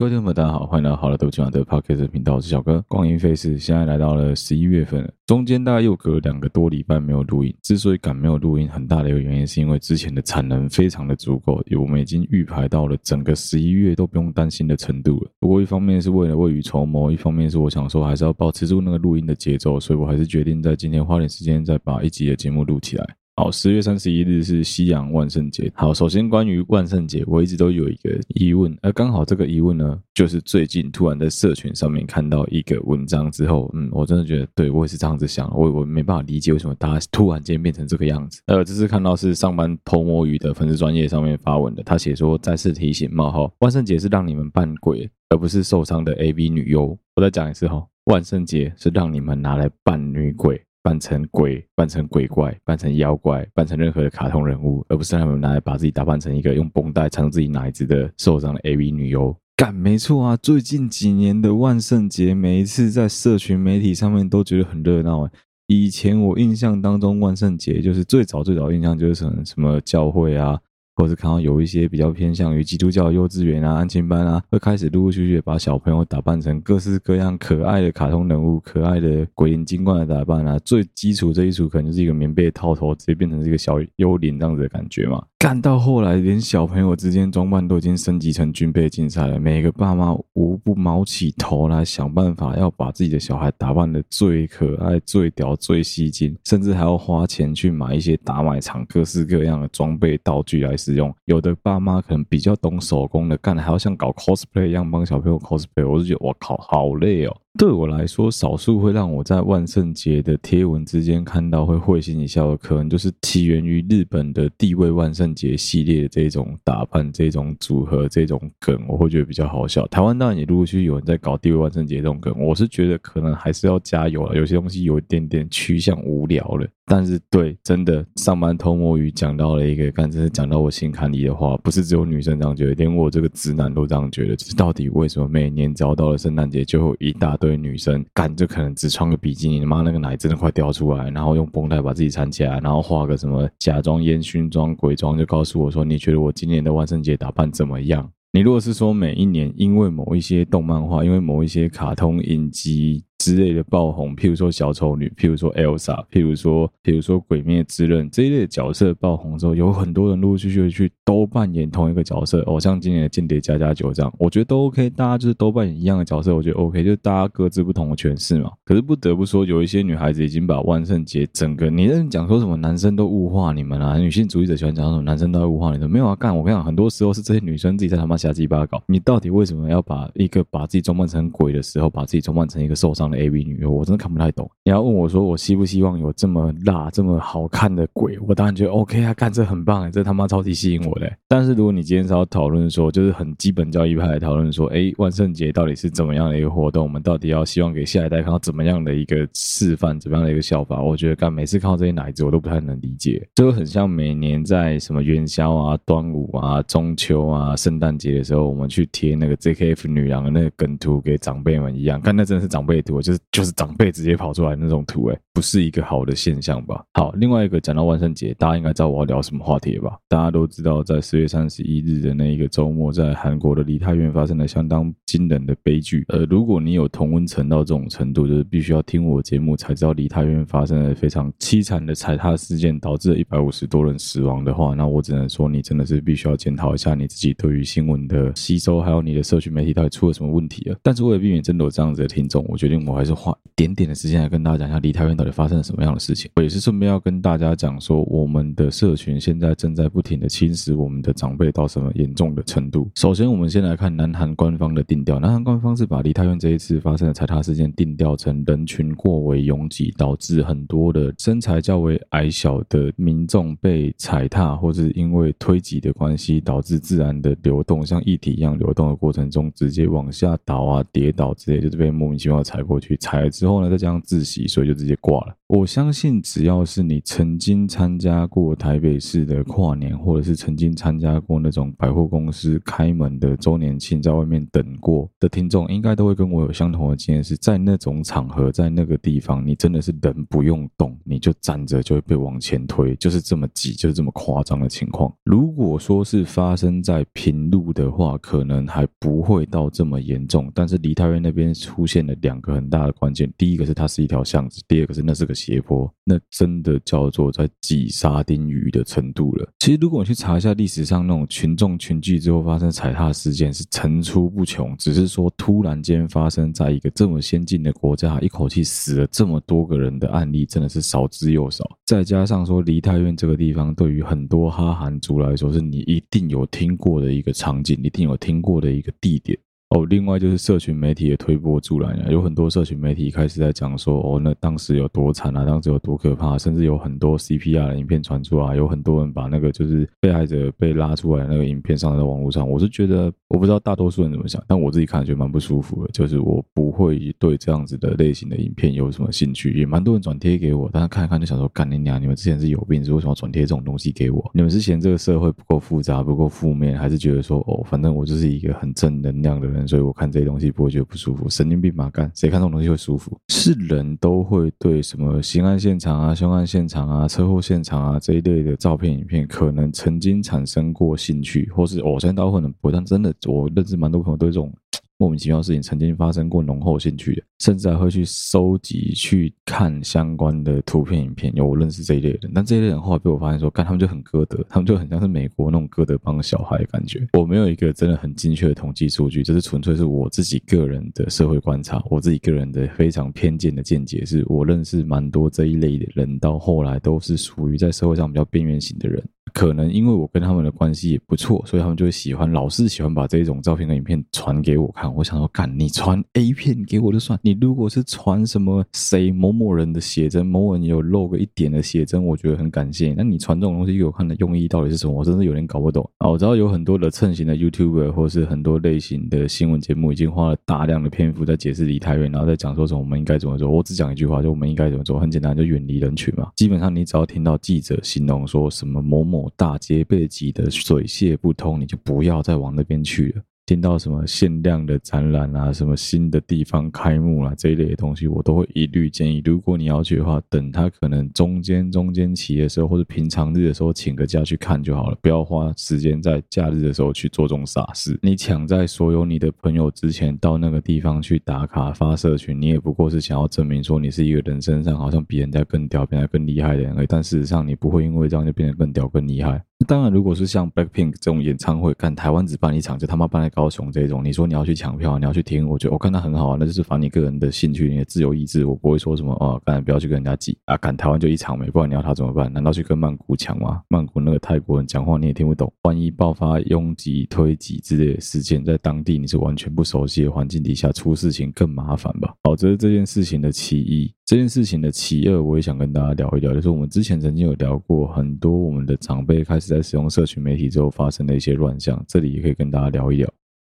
[0.00, 2.80] 各位听众朋友，大家好，欢迎来到好了都今晚的 Podcast 频道，我是小哥。
[2.86, 7.52] 光阴飞逝，现在来到了十一月份了，中间大概又隔了两个多礼拜没有录音。
[7.64, 15.30] 之所以赶没有录音，很大的一个原因是因为之前的产能非常的足够，我们已经预排到了整个十一月都不用担心的程度了。
[15.40, 23.16] 不过一方面是为了未雨绸缪，一方面是我想说还是要保持住那个录音的节奏，所以我还是决定在今天花点时间再把一集的节目录起来。
[23.38, 25.70] 好，十月三十一日是西洋万圣节。
[25.76, 38.42] 好，首先关于万圣节，我一直都有一个疑问，而刚好这个疑问呢，就是最近突然在社群上面看到一个文章之后，嗯，我真的觉得，对，我也是这样子想，我我没办法理解为什么大家突然间变成这个样子。
[38.46, 46.98] 呃，这次看到是上班偷摸鱼的粉丝专业上面发文的，他写说再次提醒冒号，万圣节是让你们扮鬼，而不是受伤的 AV 女优。
[47.14, 50.60] 我再讲一次哈，万圣节是让你们拿来扮女鬼。
[50.82, 59.36] 扮成鬼，扮成鬼怪，扮成妖怪，扮成任何的卡通人物，而不是让他们拿来把自己打扮成一个用绷带缠自己奶子的受伤的 AV 女优。
[59.56, 60.36] 干，没错啊！
[60.36, 65.30] 最近几年的万圣节，每一次在社群媒体上面都觉得很热闹啊。
[65.66, 70.58] 以前我印象当中，万圣节就是最早最早印象就是什么什么教会啊。
[70.98, 80.58] 或是看到有一些比较偏向于基督教幼稚园啊、安亲班啊，会开始陆陆续续把小朋友打扮成各式各样可爱的卡通人物、可爱的鬼灵精怪的打扮啊。
[80.64, 85.24] 最基础这一组可能就是一个棉被套头，直接变成这个小幽灵这样子的感觉嘛。
[85.40, 89.38] 干到后来，连小朋友之间装扮都已经升级成军备竞赛了。
[89.38, 101.14] 每个爸妈无不卯起头来想办法，要把自己的小孩打扮得最可爱、最屌、最吸睛，甚至还要花钱去买一些打买场各式各样的装备道具来使用。
[101.26, 107.36] 有的爸妈可能比较懂手工的，干的还要像搞 cosplay 一样帮小朋友 cosplay，我就觉得我靠，好累哦。
[107.56, 119.84] 对我来说，少数会让我在万圣节的贴文之间看到会会心一笑的，可能就是起源于日本的地位万圣节系列的这种打扮、这种组合、这种梗，我会觉得比较好笑。
[119.88, 126.66] 台湾当然也陆续有人在搞地位万圣节这种梗，我是觉得可能还是要加油了，有些东西有一点点趋向无聊了。
[126.90, 134.34] 但是对，真的上班偷摸鱼讲到了一个，刚真是讲到我心坎里的话，不是只有女生这样觉得，连我这个直男都这样觉得。
[134.36, 148.10] 就是到底为什么每年只要到了圣诞节，就会一大堆女生干，就可能只穿个比基尼，妈那个奶真的快掉出来，然后用绷带把自己缠起来，然后画个什么假装烟熏妆、鬼妆，就告诉我说，你觉得我今年的万圣节打扮怎么样？
[148.32, 153.04] 你如果是说每一年因为某一些动漫画，因为某一些卡通影集。
[153.18, 168.52] 之类的爆红，譬如说小丑女，譬如说 Elsa，譬如说，譬如说鬼灭之刃这一类的角色爆红之后，有很多人陆陆续续去都扮演同一个角色，哦，像今年的间谍加加九这样，我觉得都 OK，大家就是都扮演一样的角色，我觉得 OK，就是大家各自不同的诠释嘛。
[168.64, 178.80] 可是不得不说，有一些女孩子已经把万圣节整个，你认讲说什么男生都物化你们啊，女性主义者喜欢讲什么男生都物化你们，没有啊，干我跟你讲，很多时候是这些女生自己在他妈瞎鸡巴搞。
[178.86, 183.70] 你到底为什么要把一个把自己装扮成鬼的时候，把自己装扮成一个受伤的 AV 女优？
[183.70, 184.50] 我真的看不太懂。
[184.64, 188.18] 你要问我说，我希不希望有这么辣、这么好看的鬼？
[188.26, 191.10] 我当然觉得 OK 啊，干这很棒，这他妈超级吸引我的。
[191.28, 196.82] 但是如果你今天是要讨论说，就是很基本教义派来讨论说，哎，万圣节到底是怎么样的一个活动？
[196.82, 200.82] 我们到底要希望给下一代看到怎么样的一个示范，怎么样的一个效法？
[200.82, 203.26] 我觉得干每次看到这些奶子，我都不太能理解。
[203.36, 213.68] 就很像每年在什么元宵啊、端午啊、中秋啊、圣诞节的时候，我们去贴那个 JKF 女郎的那个梗图给长辈们一样，看那真的是长辈图，我就是就是长。
[213.78, 216.82] 辈直接跑出来那种图，哎，不是一个好的现象吧？
[216.94, 219.96] 好，另外一个讲到万圣节，大家应该知道我要聊什么话题吧？
[220.08, 226.04] 大家都知道，在十月三十一日的那一个周末，在韩国的梨泰院发生了相当惊人的悲剧。
[226.08, 240.76] 呃，如果你有同温层到这种程度，就是必须要听我节目才知道梨泰院发生了非常凄惨的踩踏事件，导致了一百五十多人死亡的话，那我只能说，你真的是必须要检讨一下你自己对于新闻的吸收，还有你的社群媒体到底出了什么问题了。
[240.82, 246.30] 但是为了避免争夺这样子的听众，我决定我还是花一点点的时间来跟大家讲一下梨泰院到底发生了什么样的事情。
[246.36, 252.90] 我也是顺便要跟大家讲说，我们的社群现在正在不停的侵蚀我们的长辈到什么严重的程度。
[252.94, 255.18] 首先，我们先来看南韩官方的定调。
[255.18, 275.37] 南韩官方是把梨泰院这一次发生的踩踏事件定调成人群过为拥挤，导致很多的身材较为矮小的民众被踩踏，或是因为推挤的关系导致自然的流动像液体一样流动的过程中直接往下倒啊、跌倒之类，就是被莫名其妙踩过去，踩了之后呢，再加上自习，所以就直接挂了。
[275.48, 295.10] 我相信，只要是你曾经参加过台北市的跨年，或者是曾经参加过那种百货公司开门的周年庆，在外面等过的听众，应该都会跟我有相同的经验，是在那种场合，在那个地方，你真的是人不用动，你就站着就会被往前推，就是这么挤，就是这么夸张的情况。
[295.24, 305.37] 如果说是发生在平路的话，可能还不会到这么严重，但是梨泰院那边出现了两个很大的关键，第一个是它是一条巷子，第二个是那是个。
[305.38, 309.48] 斜坡，那真的叫做在挤沙丁鱼的程度了。
[309.60, 314.76] 其实，如果你去查一下历史上那种群众群聚之后发生踩踏事件，是层出不穷。
[314.76, 321.64] 只是说，突然间发生在一个这么先进的国家，一口气死了这么多个人的案例，真的是少之又少。
[321.86, 329.38] 再加上说，梨泰院这个地方，对于很多哈韩族来说，是你一定有听过的一个场景，一定有听过的一个地点。
[329.70, 342.48] 哦，另外就是社群媒体也推波助澜啊，有很多社群媒体开始在讲说，哦，那当时有多惨啊，当时有多可怕，甚至有很多 CPR 的影片传出啊，有很多人把那个就是被害者被拉出来那个影片上在网络上。
[342.48, 354.30] 我是觉得，我不知道大多数人怎么想，但我自己看觉得蛮不舒服的，就是我不会对这样子的类型的影片有什么兴趣，也蛮多人转贴给我，但是看一看就想说，干你娘，你们之前是有病，是为什么转贴这种东西给我？
[354.34, 360.48] 你们是嫌这个社会不够复杂，不够负面，还是觉得说，哦，反正我就是一个很正能量的人，所以我看这些东西。
[360.58, 362.10] 不会觉得不舒服，神经病嘛干？
[362.14, 363.16] 谁看这种东西会舒服？
[363.28, 374.52] 是人都会对什么刑案现场啊、凶案现场啊、车祸现场啊这一类的照片、影片，可能曾经产生过兴趣，或是偶像刀可能不，但真的我认识蛮多朋友对这种。
[375.00, 381.32] 莫名其妙的事情曾经发生过，浓厚兴趣的，甚至还会去收集、去看相关的图片、影片。
[381.36, 387.06] 有我认识这一类人，但这一类人后来被我发现说，干他们就很歌德，他们就很像是美国那种歌德帮小孩的感觉。
[387.12, 394.04] 我没有一个真的很精确的统计数据，这是纯粹是我自己个人的社会观察，我自己个人的非常偏见的见解。
[394.04, 399.00] 是我认识蛮多这一类的人，到后来都是属于在社会上比较边缘型的人。
[399.38, 404.92] 可能因为我跟他们的关系也不错，所以他们就喜欢，老是喜欢把这种照片跟影片传给我看。
[404.92, 412.92] 我想说，干你传 A 片给我就算，你如果是传什么谁某某人的写真，某某人有露个一点的写真，我觉得很感谢。
[412.94, 414.92] 那你传这种东西给我看的用意到底是什么？
[414.92, 415.88] 我真的有点搞不懂。
[415.98, 416.10] 啊！
[416.10, 423.48] 我知道有很多的蹭型的 YouTuber 或是很多类型的新闻节目已经花了大量的篇幅在解释李泰瑞，然后在讲说什么我们应该怎么做。
[423.48, 426.28] 我只讲一句话，就我们应该怎么做，很简单，就远离人群嘛。
[426.34, 429.27] 基本上你只要听到记者形容说什么某某。
[429.36, 433.22] 大街被挤得水泄不通，你就不要再往那边去了。
[433.48, 439.22] 听到什么限量的展览啊，什么新的地方开幕啊，这一类的东西，我都会一律建议。
[439.24, 447.98] 如果你要去的话，等他可能中间中间期的时候，或者平常日的时候，请个假去看就好了，不要花时间在假日的时候去做这种傻事。
[448.02, 456.86] 你抢在所有你的朋友之前到那个地方去打卡发社群，你也不过是想要证明说你是一个人身上好像比人家更屌、比人家更厉害的人而已。
[456.86, 459.42] 但事实上，你不会因为这样就变得更屌、更厉害。
[459.66, 472.32] 当然，如果是像 Blackpink 这种演唱会，看台湾只办一场，就他妈办在高雄这种，你说你要去抢票，你要去听，我觉得我看他很好啊，那就是反你个人的兴趣，你的自由意志，我不会说什么哦，当然不要去跟人家挤啊，赶台湾就一场没，不然你要他怎么办？
[472.32, 473.60] 难道去跟曼谷抢吗？
[473.68, 482.14] 曼谷那个泰国人讲话你也听不懂，万一爆发拥挤、推挤之类的事件，在当地你是完全不熟悉的环境底下出事情更麻烦吧？
[482.22, 483.90] 好，这是这件事情的起因。
[484.08, 493.06] 这件事情的其二，我也想跟大家聊一聊，就是我们之前曾经有聊过很多我们的长辈开始在使用社群媒体之后发生的一些乱象，这里也可以跟大家聊一聊。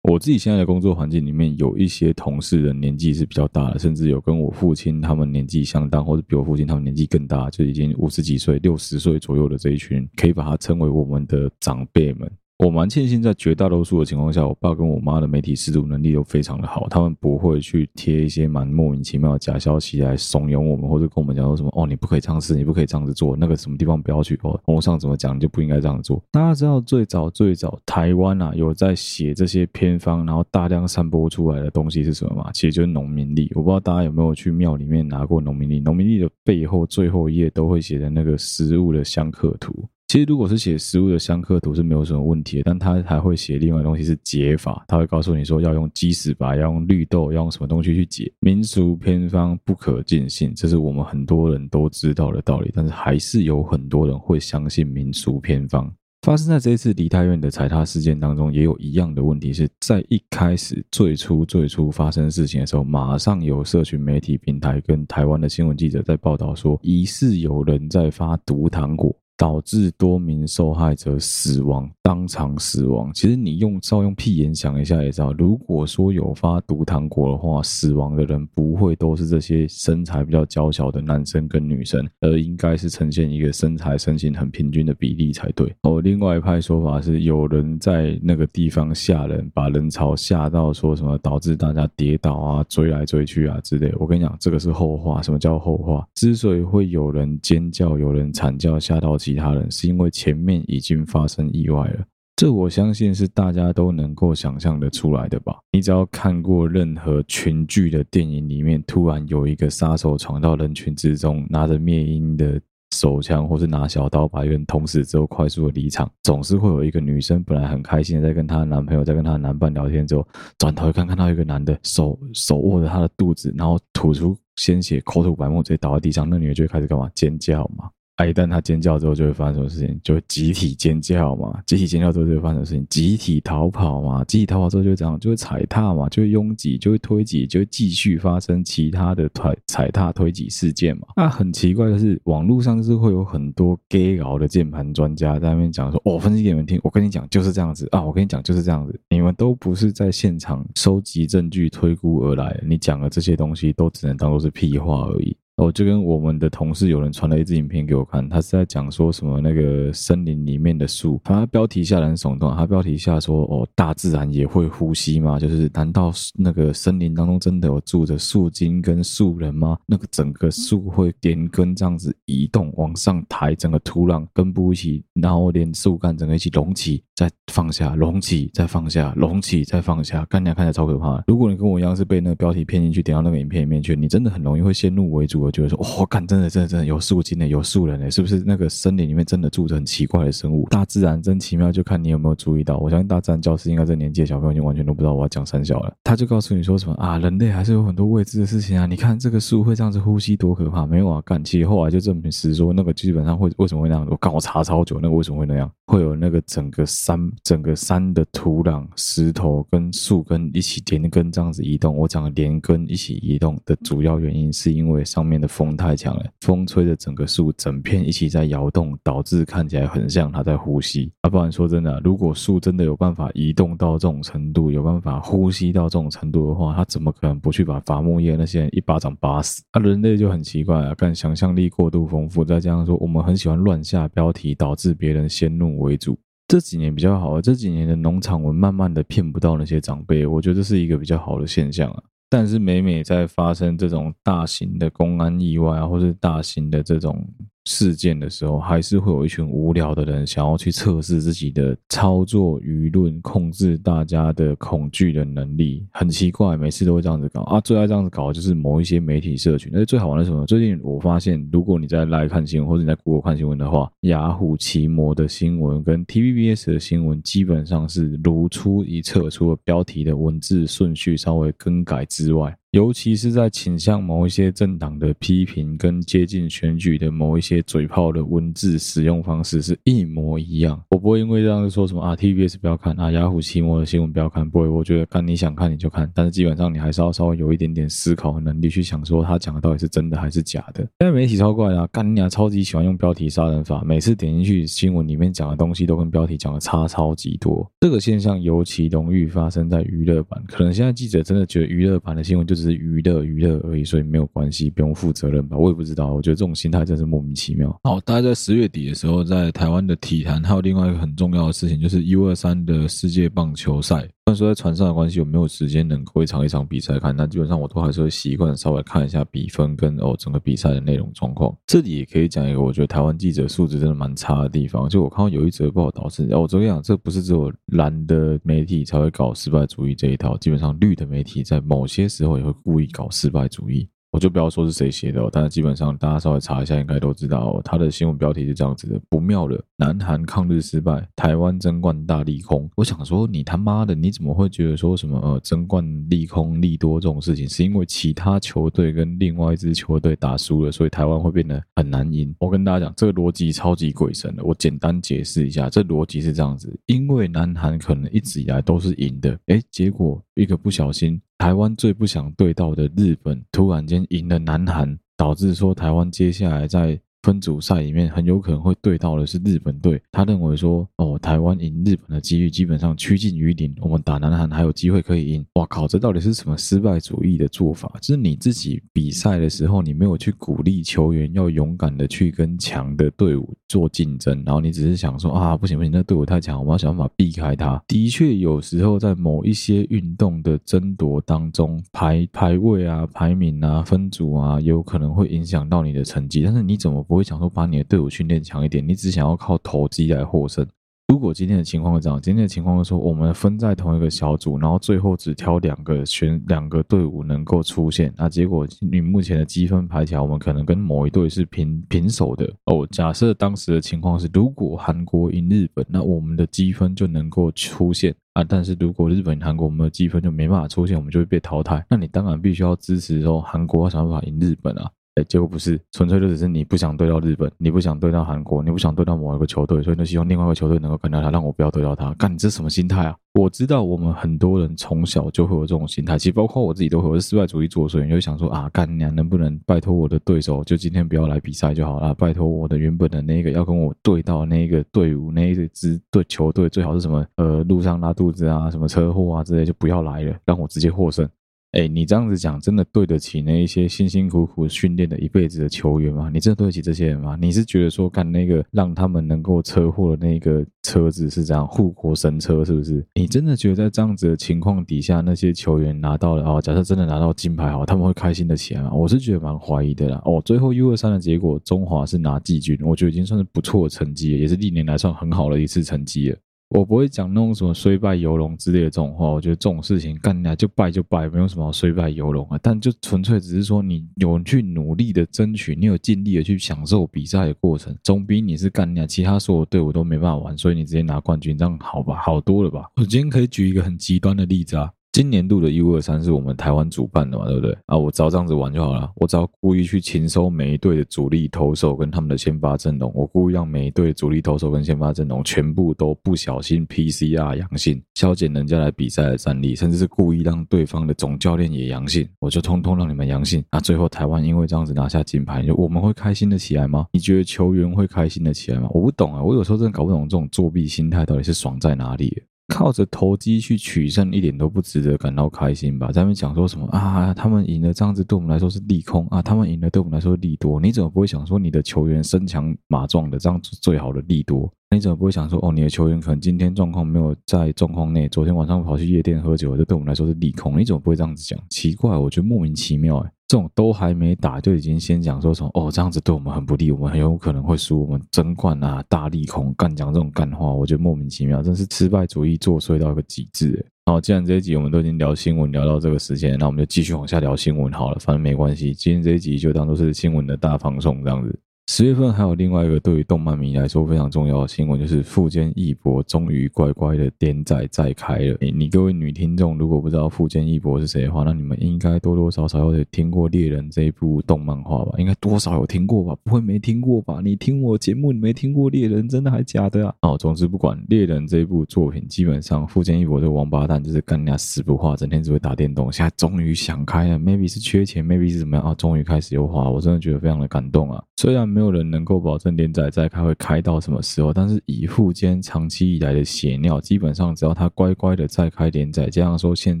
[0.04, 12.32] 我自己现在的工作环境里面，有一些同事的年纪是比较大的，甚至有跟我父亲他们年纪相当，或者比我父亲他们年纪更大，就已经五十几岁、六十岁左右的这一群，可以把它称为我们的长辈们。
[12.58, 26.22] 我蛮庆幸，在绝大多数的情况下，我爸跟我妈的媒体识读能力都非常的好，他们不会去贴一些蛮莫名其妙的假消息来怂恿我们，或者跟我们讲说什么哦，你不可以这样子，你不可以这样子做，那个什么地方不要去哦，网络上怎么讲你就不应该这样做。
[26.32, 32.50] 大家知道最早最早台湾啊有在写这些偏方，然后大量散播出来的东西是什么吗？
[32.54, 33.52] 其实就是农民历。
[33.54, 39.86] 我不知道大家有没有去庙里面拿过农民历，农民历的背后最后一页都会写的那个食物的相克图。
[40.08, 48.32] 其实，如果是写食物的相克图是没有什么问题的，但他还会写另外东西是解法，他会告诉你说要用鸡屎白，要用绿豆，要用什么东西去解。
[48.38, 55.92] 民俗偏方不可尽信，这是我们很多人都知道的道理，但是还是有很多人会相信民俗偏方。
[56.22, 69.12] 发生在这一次梨泰院的踩踏事件当中，也有一样的问题，是在一开始最初最初发生事情的时候，马上有社群媒体平台跟台湾的新闻记者在报道说，疑似有人在发毒糖果。
[69.36, 73.10] 导致多名受害者死亡，当场死亡。
[73.12, 85.74] 其实你用稍微用屁眼想一下也知道，如果说有发毒糖果的话，死亡的人不会都是这些身材比较娇小的男生跟女生，而应该是呈现一个身材身形很平均的比例才对。
[85.82, 93.92] 哦，另外一派说法是有人在那个地方吓人，把人潮吓到，说什么导致大家跌倒啊、追来追去啊之类。
[93.98, 95.20] 我跟你讲，这个是后话。
[95.20, 96.06] 什么叫后话？
[96.14, 102.04] 之所以会有人尖叫、有人惨叫吓到其他人，是因为前面已经发生意外了。
[102.36, 105.58] 这我相信是大家都能够想象得出来的吧？
[105.72, 112.60] 你只要看过任何群聚的电影里面，突然有一个杀手闯到人群之中，拿着灭音的
[112.94, 120.24] 手枪，或是拿小刀把一个人捅死之后，快速的离场，总是会有一个女生本来很开心的在跟她男朋友在跟她男伴聊天之后，
[120.58, 127.10] 转头一看，看到一个男的手手握着她的肚子，然后吐出鲜血，口吐白沫，直接倒在地上，那女的就开始干嘛？
[127.14, 127.90] 尖叫嘛。
[128.16, 130.00] 哎，一旦他尖叫之后，就会发生什么事情？
[130.02, 132.86] 就会集体尖叫嘛，集体尖叫之后就会发生什么事情？
[132.88, 141.06] 集体逃跑嘛，集体逃跑之后就会这样，就会踩踏嘛，就会拥挤，就会推挤，就会继续发生其他的踩踩踏推挤事件嘛。
[141.14, 165.38] 那很奇怪的是，网络上是会有很多 gay 佬的键盘专家在那边讲说：“我、哦、分析给你们听，我跟你讲就是这样子啊，我跟你讲就是这样子，你们都不是在现场收集证据推估而来，你讲的这些东西都只能当做是屁话而已。”哦，就跟我们的同事有人传了一支影片给我看，他是在讲说什么那个森林里面的树，他标题下很耸动，他标题下说哦，大自然也会呼吸吗？
[165.40, 169.78] 就是难道那个森林当中真的有住着树精跟树人吗？
[169.86, 181.24] 那个整个树会连根这样子移动往上抬，整个土壤根部一起，然后连树干整个一起隆起，再放下，隆起再放下，隆起再放下，看起来看起来超可怕。
[181.26, 185.46] 如果你跟我一样是被那个标题骗进去，点到那个影片里面去，你真的很容易会先入为主。
[185.46, 188.42] 的觉得说，哇、哦，干，真的，真的，真的有树精呢，有树人呢，是不是？
[188.44, 190.68] 那个森林里面真的住着很奇怪的生物？
[190.68, 192.76] 大自然真奇妙，就看你有没有注意到。
[192.76, 195.94] 我相信大自然教师应该这年纪的小朋友已经完全都不知道我要讲三小了。
[196.04, 198.84] 他就告诉你说什么啊，人类还是有很多未知的事情啊。
[198.84, 200.84] 你看这个树会这样子呼吸，多可怕！
[200.84, 204.06] 没有啊，干，其实后来就证明是说那个基本上会为什么会那样？
[204.10, 205.70] 我刚我查超久，那个为什么会那样？
[205.86, 211.96] 会有那个整个山，整个山的土壤、石头跟树根一起连根这样子移动。
[211.96, 215.76] 我讲连根一起移动的主要原因是因为上面的风。
[215.76, 221.12] 太强了，风吹着整个树整片一起在摇动，导致看起来很像它在呼吸。
[221.20, 229.62] 啊，不然说真的，如果树真的有办法移动到这种程度，有办法呼吸到这种程度的话，它怎么可能不去把伐木业那些人一巴掌巴死？
[229.72, 236.18] 啊，人类就很奇怪啊，看想象力过度丰富，再加上说我们很喜欢乱下标题，导致别人先入为主。
[236.48, 242.02] 这几年比较好，这几年的农场文慢慢的骗不到那些长辈，我觉得这是一个比较好的现象啊。
[242.28, 247.26] 但是每每在发生这种大型的公安意外啊，或是大型的这种。
[247.66, 255.84] 事件的时候，还是会有一群无聊的人想要去测试自己的操作舆论、控制大家的恐惧的能力。
[255.92, 257.60] 很奇怪，每次都会这样子搞啊！
[257.60, 259.70] 最爱这样子搞的就是某一些媒体社群。
[259.74, 260.46] 而且最好玩的是什么？
[260.46, 272.56] 最近我发现，如果你在来看新闻，或者你在 Google 看新闻的话，雅虎奇摩的新闻跟 TVBS 的新闻基本上是如出一辙，除了标题的文字顺序稍微更改之外。
[272.76, 280.78] 尤其是在倾向某一些政党的批评跟接近选举的某一些嘴炮的文字使用方式是一模一样。
[280.90, 284.46] 我不会因为这样子说什么啊，TVBS 不要看啊，雅虎奇摩的新闻不要看。
[284.46, 290.80] 不会，我觉得看你想看你就看，但是基本上你还是要稍微有一点点思考的能力去想说他讲的到底是真的还是假的。
[290.98, 297.66] 现在媒体超怪啊，干你娘超级喜欢用标题杀人法，每次点进去新闻里面讲的东西都跟标题讲的差超级多。
[297.80, 305.56] 这个现象尤其容易发生在娱乐版，可能现在记者真的觉得娱乐版的新闻就是是娱乐娱乐而已，所以没有关系，不用负责任吧？
[305.56, 307.78] 我也不知道，我觉得这种心态真是莫名其妙。
[307.84, 314.08] 好，大概在十月底的时候，在台湾的体坛还有另外一个很重要的事情，就是 U 二三的世界棒球赛。
[314.26, 321.56] 虽然说在船上的关系，我没有时间能够一场一场比赛看，但基本上我都还是会习惯稍微看一下比分跟哦整个比赛的内容状况。
[321.64, 324.88] 这里也可以讲一个，我觉得台湾记者素质真的蛮差的地方。
[324.88, 333.88] 就我看到有一则报道是，我昨天讲，这不是只有蓝的媒体才会搞失败主义这一套，基本上绿的媒体在某些时候也会故意搞失败主义。
[334.12, 337.60] 我就不要说是谁写的，但是基本上大家稍微查一下，应该都知道哦。
[337.62, 342.70] 他的新闻标题是这样子的：不妙了，南韩抗日失败，台湾争冠大利空。
[342.76, 352.34] 我想说，你他妈的，你怎么会觉得说什么呃争冠利空利多这种事情，是因为其他球队跟另外一支球队打输了，所以台湾会变得很难赢？
[352.38, 354.42] 我跟大家讲，这个逻辑超级鬼神的。
[354.44, 361.20] 我简单解释一下，这逻辑是这样子：因为南韩可能一直以来都是赢的，诶，结果一个不小心。
[361.38, 370.00] 台湾最不想对到的日本突然间赢了南韩，导致说台湾接下来在分组赛里面很有可能会对到的是日本队。
[370.12, 375.44] 他认为说，哦，台湾赢日本的几率基本上趋近于零，我们打南韩还有机会可以赢。
[375.54, 377.92] 哇靠，这到底是什么失败主义的做法？
[378.00, 387.82] 就是你自己比赛的时候，你没有去鼓励球员要勇敢的去跟强的队伍做竞争，然后你只是想说啊，不行不行，那队伍太强，我们要想办法避开他。
[387.88, 396.42] 的确，有时候在某一些运动的争夺当中，排排位啊、排名啊、分组啊，有可能会影响到你的成绩。
[396.42, 398.86] 但是你怎么不会想说把你的队伍训练强一点？
[398.86, 400.66] 你只想要靠投机来获胜。
[401.08, 412.86] 如果今天的情况是这样，今天的情况是说，我们分在同一个小组，然后最后只挑两个选两个队伍能够出现，那结果你目前的积分排起来，我们可能跟某一队是平平手的哦。
[412.90, 418.44] 假设当时的情况是，如果韩国赢日本，那我们的积分就能够出现啊。
[418.44, 421.82] 但是如果日本赢韩国，我们的积分就没办法出现，我们就会被淘汰。
[421.88, 424.90] 那你当然必须要支持说韩国要想办法赢日本啊。
[425.16, 432.12] 哎，结果不是，纯粹就只是你不想对到日本，你不想对到韩国，你不想对到某一个球队，所以就希望另外一个球队能够干掉他，让我不要对到他。
[432.14, 433.16] 干，你这什么心态啊？
[433.32, 451.26] 我知道我们很多人从小就会有这种心态，其实包括我自己都会，我是失败主义作祟，你就想说啊，干娘能不能拜托我的对手，就今天不要来比赛就好了，拜托我的原本的那个要跟我对到那个队伍那一支队球队，最好是什么呃路上拉肚子啊，什么车祸啊之类，就不要来了，让我直接获胜。
[451.72, 456.30] 哎，你这样子讲，真的对得起那一些辛辛苦苦训练的一辈子的球员吗？
[456.32, 457.36] 你真的对得起这些人吗？
[457.38, 463.04] 你是觉得说干那个让他们能够车祸的那个车子是这样护国神车，是不是？
[463.14, 468.90] 你真的觉得在这样子的情况底下，那些球员拿到了哦，假设真的拿到金牌，好，他们会开心的起来吗？
[468.94, 470.22] 我是觉得蛮怀疑的啦。
[470.24, 476.38] 哦，最后 U 二三的结果，中华是拿季军，我觉得已经算是不错的成绩了，也是历年来算很好的一次成绩了。
[476.68, 482.58] 我不会讲那种什么虽败犹荣之类的这种话，我觉得这种事情干来就败就败，没有什么虽败犹荣啊。
[482.60, 492.90] 但就纯粹只是说你有去努力的争取，你有尽力的去享受比赛的过程，总比你是干来其他所有队伍都没办法玩，所以你直接拿冠军这样好吧，好多了吧？
[492.96, 494.90] 我今天可以举一个很极端的例子啊。
[495.16, 497.74] 今年度的 U 二三是我们台湾主办的嘛，对不对？
[497.86, 499.10] 啊，我只要这样子玩就好了。
[499.16, 513.64] 我只要故意去勤收每一队的主力投手跟他们的先发阵容，我故意让每一队主力投手跟先发阵容全部都不小心 PCR 阳性，削减人家来比赛的战力，甚至是故意让对方的总教练也阳性，我就通通让你们阳性。
[513.72, 517.06] 那最后台湾因为这样子拿下金牌，就我们会开心的起来吗？
[517.10, 518.90] 你觉得球员会开心的起来吗？
[518.92, 522.42] 我不懂啊，我有时候真的搞不懂这种作弊心态到底是爽在哪里。
[522.68, 526.10] 靠着投机去取胜，一点都不值得感到开心吧？
[526.10, 527.32] 在那边讲说什么啊？
[527.32, 529.40] 他们赢了，这样子对我们来说是利空啊？
[529.40, 530.80] 他们赢了，对我们来说利多？
[530.80, 534.72] 你怎么不会想说你的球员身强马壮的，这样子最好的利多？
[534.90, 540.78] 你怎么不会想说哦，你的球员可能今天状况没有在状况内，昨天晚上跑去夜店喝酒，这对我们来说是利空？
[540.78, 541.58] 你怎么不会这样子讲？
[541.70, 543.30] 奇怪，我觉得莫名其妙哎。
[543.48, 553.86] 这种都还没打就已经先讲说什么哦，这样子对我们很不利，我们很有可能会输，我们争冠啊，大利空，干讲这种干话，我觉得莫名其妙，真是失败主义作祟到一个极致。
[554.06, 561.56] 好，既然这一集我们都已经聊新闻聊到这个时间，那我们就继续往下聊新闻好了，反正没关系，今天这一集就当做是新闻的大放送这样子。
[561.88, 568.58] 十月份还有另外一个对于动漫迷来说非常重要的新闻，就是富坚义博终于乖乖的连载再开了。
[568.60, 575.14] 你各位女听众如果不知道富坚义博是谁的话，那你们应该多多少少有听过《猎人》这一部动漫画吧？
[575.16, 576.36] 应该多少有听过吧？
[576.42, 577.40] 不会没听过吧？
[577.42, 580.14] 你听我节目你没听过《猎人》，真的还假的啊？
[580.22, 586.12] 哦，总之不管《猎人》这部作品，基本上富坚义博这个王八蛋就是干人家死不画，整天只会打电动。
[586.12, 588.92] 现在终于想开了，maybe 是缺钱，maybe 是怎么样啊？
[588.96, 591.22] 终于开始有画，我真的觉得非常的感动啊！
[591.36, 600.00] 虽然没有人能够保证连载再开会开到什么时候，但是以富坚长期以来的血尿，基本上只要他乖乖的再开连载，加上说现